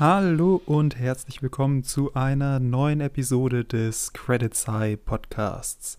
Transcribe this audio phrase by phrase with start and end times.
[0.00, 5.98] Hallo und herzlich willkommen zu einer neuen Episode des Credits High Podcasts.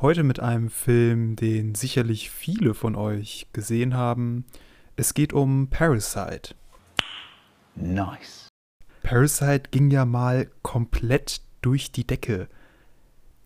[0.00, 4.44] Heute mit einem Film, den sicherlich viele von euch gesehen haben.
[4.96, 6.56] Es geht um Parasite.
[7.76, 8.48] Nice.
[9.04, 12.48] Parasite ging ja mal komplett durch die Decke.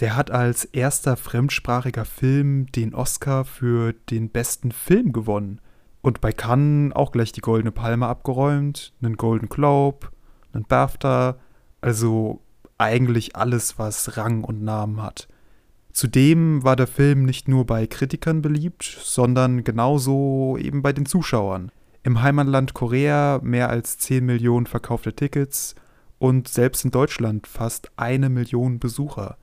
[0.01, 5.61] Der hat als erster fremdsprachiger Film den Oscar für den besten Film gewonnen.
[6.03, 10.09] Und bei Cannes auch gleich die Goldene Palme abgeräumt, einen Golden Globe,
[10.53, 11.37] einen BAFTA,
[11.81, 12.41] also
[12.77, 15.29] eigentlich alles, was Rang und Namen hat.
[15.93, 21.71] Zudem war der Film nicht nur bei Kritikern beliebt, sondern genauso eben bei den Zuschauern.
[22.03, 25.77] Im Heimatland Korea mehr als 10 Millionen verkaufte Tickets
[26.19, 29.37] und selbst in Deutschland fast eine Million Besucher.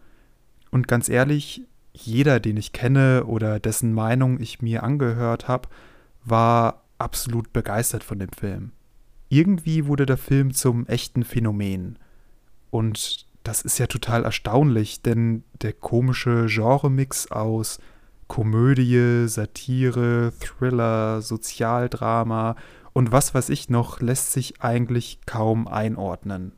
[0.71, 1.61] Und ganz ehrlich,
[1.93, 5.69] jeder, den ich kenne oder dessen Meinung ich mir angehört habe,
[6.29, 8.71] war absolut begeistert von dem Film.
[9.29, 11.97] Irgendwie wurde der Film zum echten Phänomen.
[12.71, 17.79] Und das ist ja total erstaunlich, denn der komische Genremix aus
[18.27, 22.55] Komödie, Satire, Thriller, Sozialdrama
[22.93, 26.53] und was weiß ich noch lässt sich eigentlich kaum einordnen.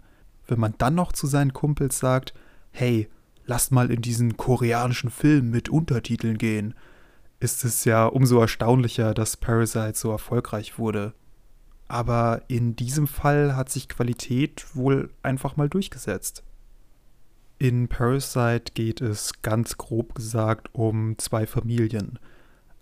[0.47, 2.33] Wenn man dann noch zu seinen Kumpels sagt,
[2.72, 3.09] hey,
[3.45, 6.73] lasst mal in diesen koreanischen Film mit Untertiteln gehen,
[7.42, 11.14] ist es ja umso erstaunlicher, dass Parasite so erfolgreich wurde.
[11.88, 16.44] Aber in diesem Fall hat sich Qualität wohl einfach mal durchgesetzt.
[17.58, 22.20] In Parasite geht es ganz grob gesagt um zwei Familien.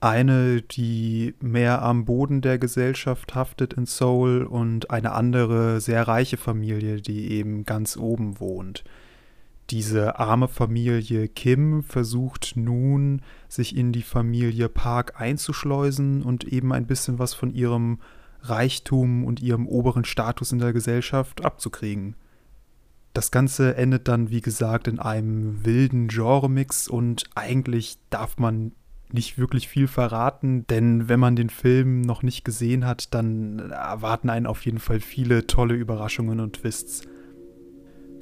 [0.02, 6.38] Eine, die mehr am Boden der Gesellschaft haftet in Seoul und eine andere sehr reiche
[6.38, 8.84] Familie, die eben ganz oben wohnt.
[9.70, 16.88] Diese arme Familie Kim versucht nun, sich in die Familie Park einzuschleusen und eben ein
[16.88, 18.00] bisschen was von ihrem
[18.42, 22.16] Reichtum und ihrem oberen Status in der Gesellschaft abzukriegen.
[23.14, 28.72] Das Ganze endet dann, wie gesagt, in einem wilden Genremix und eigentlich darf man
[29.12, 34.30] nicht wirklich viel verraten, denn wenn man den Film noch nicht gesehen hat, dann erwarten
[34.30, 37.09] einen auf jeden Fall viele tolle Überraschungen und Twists.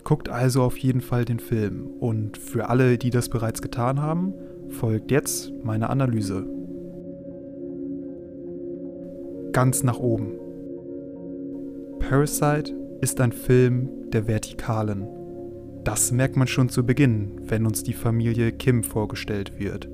[0.08, 1.88] Guckt also auf jeden Fall den Film.
[2.00, 4.34] Und für alle, die das bereits getan haben,
[4.70, 6.48] folgt jetzt meine Analyse.
[9.52, 10.32] Ganz nach oben.
[12.00, 15.06] Parasite ist ein Film der Vertikalen.
[15.84, 19.90] Das merkt man schon zu Beginn, wenn uns die Familie Kim vorgestellt wird.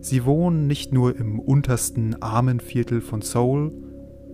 [0.00, 3.70] Sie wohnen nicht nur im untersten armen Viertel von Seoul,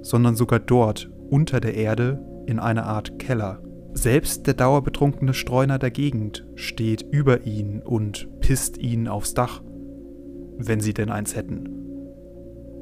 [0.00, 3.60] sondern sogar dort unter der Erde in einer Art Keller.
[3.94, 9.62] Selbst der dauerbetrunkene Streuner der Gegend steht über ihn und pisst ihn aufs Dach,
[10.58, 11.69] wenn sie denn eins hätten.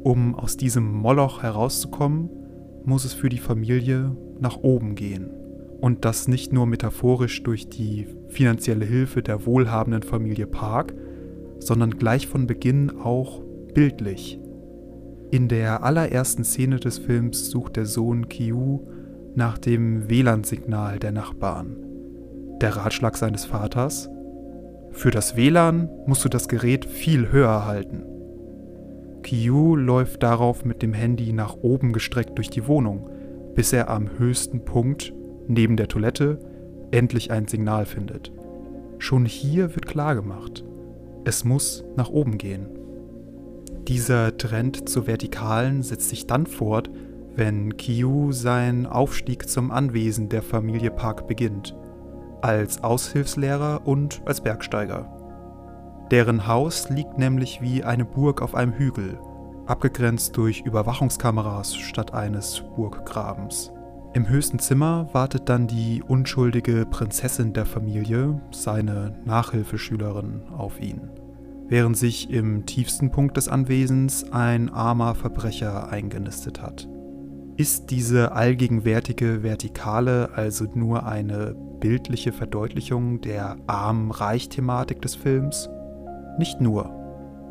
[0.03, 2.31] Um aus diesem Moloch herauszukommen,
[2.84, 5.31] muss es für die Familie nach oben gehen.
[5.81, 10.94] Und das nicht nur metaphorisch durch die finanzielle Hilfe der wohlhabenden Familie Park,
[11.59, 13.42] sondern gleich von Beginn auch
[13.75, 14.41] bildlich.
[15.31, 18.81] In der allerersten Szene des Films sucht der Sohn Kiu
[19.35, 21.77] nach dem WLAN-Signal der Nachbarn.
[22.61, 24.09] Der Ratschlag seines Vaters?
[24.91, 28.03] Für das WLAN musst du das Gerät viel höher halten.
[29.23, 33.09] Kiyu läuft darauf mit dem Handy nach oben gestreckt durch die Wohnung,
[33.55, 35.13] bis er am höchsten Punkt,
[35.47, 36.39] neben der Toilette,
[36.91, 38.33] endlich ein Signal findet.
[38.99, 40.65] Schon hier wird klargemacht,
[41.25, 42.67] es muss nach oben gehen.
[43.89, 46.91] Dieser Trend zur Vertikalen setzt sich dann fort,
[47.35, 51.77] wenn Kiyu seinen Aufstieg zum Anwesen der Familie Park beginnt,
[52.43, 55.11] als Aushilfslehrer und als Bergsteiger.
[56.11, 59.19] Deren Haus liegt nämlich wie eine Burg auf einem Hügel,
[59.67, 63.73] abgegrenzt durch Überwachungskameras statt eines Burggrabens.
[64.13, 71.10] Im höchsten Zimmer wartet dann die unschuldige Prinzessin der Familie, seine Nachhilfeschülerin, auf ihn,
[71.69, 76.89] während sich im tiefsten Punkt des Anwesens ein armer Verbrecher eingenistet hat.
[77.57, 85.69] Ist diese allgegenwärtige Vertikale also nur eine bildliche Verdeutlichung der Arm-Reich-Thematik des Films?
[86.39, 86.91] Nicht nur.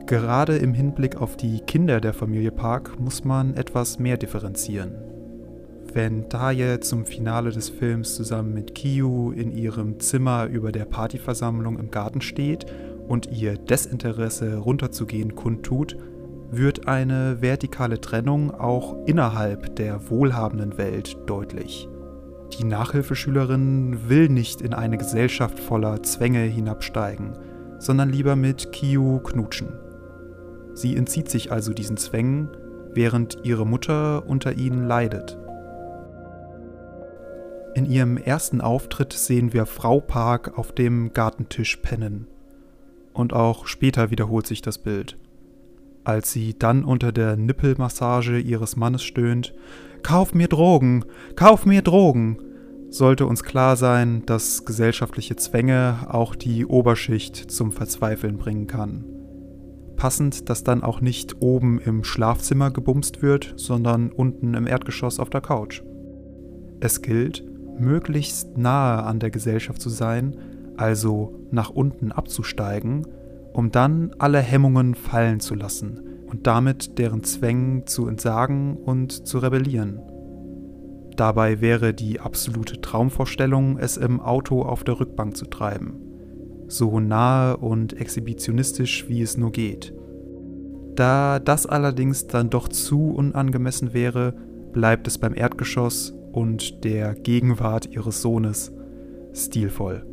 [0.08, 4.96] Gerade im Hinblick auf die Kinder der Familie Park muss man etwas mehr differenzieren.
[5.94, 11.78] Wenn Taye zum Finale des Films zusammen mit Kiyu in ihrem Zimmer über der Partyversammlung
[11.80, 12.66] im Garten steht
[13.08, 15.98] und ihr Desinteresse runterzugehen kundtut,
[16.52, 21.88] wird eine vertikale Trennung auch innerhalb der wohlhabenden Welt deutlich.
[22.58, 27.38] Die Nachhilfeschülerin will nicht in eine Gesellschaft voller Zwänge hinabsteigen,
[27.78, 29.74] sondern lieber mit Kiyu knutschen.
[30.74, 32.50] Sie entzieht sich also diesen Zwängen,
[32.94, 35.38] während ihre Mutter unter ihnen leidet.
[37.76, 42.28] In ihrem ersten Auftritt sehen wir Frau Park auf dem Gartentisch pennen.
[43.14, 45.18] Und auch später wiederholt sich das Bild.
[46.04, 49.54] Als sie dann unter der Nippelmassage ihres Mannes stöhnt,
[50.04, 51.06] Kauf mir Drogen,
[51.36, 52.38] kauf mir Drogen,
[52.90, 59.06] sollte uns klar sein, dass gesellschaftliche Zwänge auch die Oberschicht zum Verzweifeln bringen kann.
[59.96, 65.30] Passend, dass dann auch nicht oben im Schlafzimmer gebumst wird, sondern unten im Erdgeschoss auf
[65.30, 65.84] der Couch.
[66.80, 67.44] Es gilt,
[67.78, 70.38] möglichst nahe an der Gesellschaft zu sein,
[70.78, 73.06] also nach unten abzusteigen,
[73.54, 79.40] um dann alle Hemmungen fallen zu lassen und damit deren Zwängen zu entsagen und zu
[79.40, 80.00] rebellieren.
[81.16, 85.96] Dabei wäre die absolute Traumvorstellung, es im Auto auf der Rückbank zu treiben.
[86.68, 89.94] So nahe und exhibitionistisch, wie es nur geht.
[90.96, 94.34] Da das allerdings dann doch zu unangemessen wäre,
[94.72, 98.72] bleibt es beim Erdgeschoss und der Gegenwart ihres Sohnes
[99.34, 100.09] stilvoll.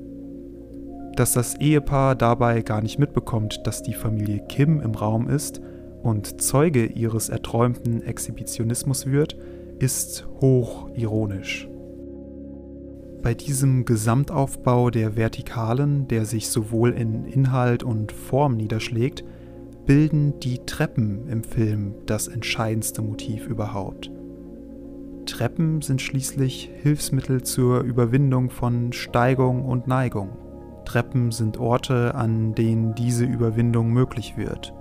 [1.17, 5.63] Dass das Ehepaar dabei gar nicht mitbekommt, dass die Familie Kim im Raum ist
[6.03, 9.35] und Zeuge ihres erträumten Exhibitionismus wird,
[9.79, 11.69] ist hoch ironisch.
[13.23, 19.25] Bei diesem Gesamtaufbau der Vertikalen, der sich sowohl in Inhalt und Form niederschlägt,
[19.87, 24.11] bilden die Treppen im Film das entscheidendste Motiv überhaupt.
[25.25, 30.46] Treppen sind schließlich Hilfsmittel zur Überwindung von Steigung und Neigung.
[30.87, 34.73] Treppen sind Orte, an denen diese Überwindung möglich wird.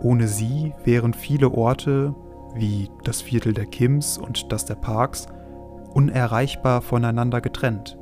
[0.00, 2.14] Ohne sie wären viele Orte,
[2.54, 5.26] wie das Viertel der Kims und das der Parks,
[5.92, 7.98] unerreichbar voneinander getrennt.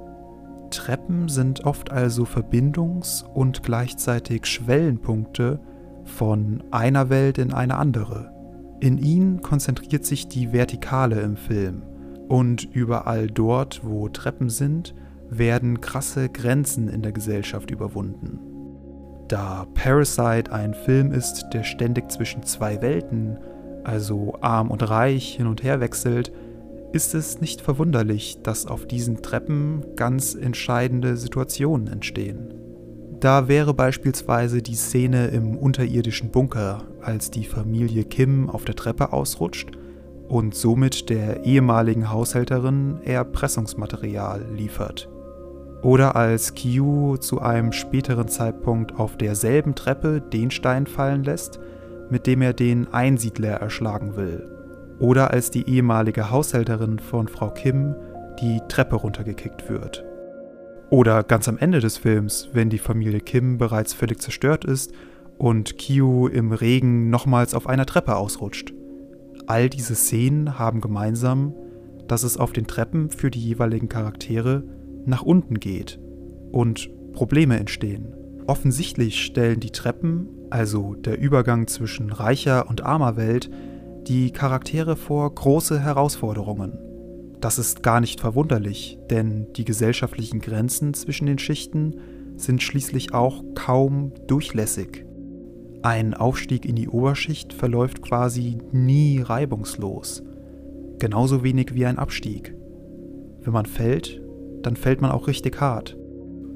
[0.70, 5.60] Treppen sind oft also Verbindungs- und gleichzeitig Schwellenpunkte
[6.04, 8.32] von einer Welt in eine andere.
[8.80, 11.82] In ihnen konzentriert sich die Vertikale im Film
[12.28, 14.94] und überall dort, wo Treppen sind,
[15.38, 18.38] werden krasse Grenzen in der Gesellschaft überwunden.
[19.28, 23.38] Da Parasite ein Film ist, der ständig zwischen zwei Welten
[23.84, 26.32] also arm und reich, hin und her wechselt,
[26.92, 32.54] ist es nicht verwunderlich, dass auf diesen Treppen ganz entscheidende Situationen entstehen.
[33.20, 39.12] Da wäre beispielsweise die Szene im unterirdischen Bunker, als die Familie Kim auf der Treppe
[39.12, 39.70] ausrutscht
[40.28, 45.08] und somit der ehemaligen Haushälterin Erpressungsmaterial liefert.
[45.82, 51.58] Oder als Kyu zu einem späteren Zeitpunkt auf derselben Treppe den Stein fallen lässt,
[52.08, 54.48] mit dem er den Einsiedler erschlagen will.
[55.00, 57.96] Oder als die ehemalige Haushälterin von Frau Kim
[58.40, 60.04] die Treppe runtergekickt wird.
[60.90, 64.92] Oder ganz am Ende des Films, wenn die Familie Kim bereits völlig zerstört ist
[65.38, 68.72] und Kyu im Regen nochmals auf einer Treppe ausrutscht.
[69.46, 71.54] All diese Szenen haben gemeinsam,
[72.06, 74.62] dass es auf den Treppen für die jeweiligen Charaktere
[75.04, 75.98] nach unten geht
[76.50, 78.14] und Probleme entstehen.
[78.46, 83.50] Offensichtlich stellen die Treppen also der Übergang zwischen reicher und armer Welt,
[84.06, 86.78] die Charaktere vor große Herausforderungen.
[87.40, 91.96] Das ist gar nicht verwunderlich, denn die gesellschaftlichen Grenzen zwischen den Schichten
[92.36, 95.06] sind schließlich auch kaum durchlässig.
[95.82, 100.22] Ein Aufstieg in die Oberschicht verläuft quasi nie reibungslos,
[100.98, 102.54] genauso wenig wie ein Abstieg.
[103.40, 104.21] Wenn man fällt,
[104.62, 105.96] dann fällt man auch richtig hart.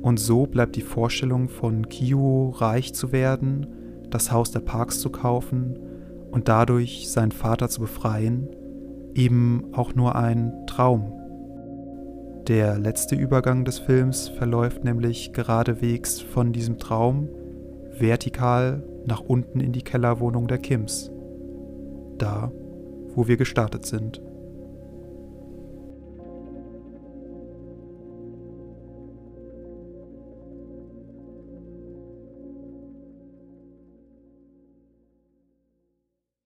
[0.03, 3.67] Und so bleibt die Vorstellung von Kyo reich zu werden
[4.11, 5.79] das Haus der Parks zu kaufen
[6.31, 8.49] und dadurch seinen Vater zu befreien,
[9.15, 11.13] eben auch nur ein Traum.
[12.47, 17.29] Der letzte Übergang des Films verläuft nämlich geradewegs von diesem Traum
[17.99, 21.11] vertikal nach unten in die Kellerwohnung der Kims.
[22.19, 22.53] Da,
[23.15, 24.23] wo wir gestartet sind.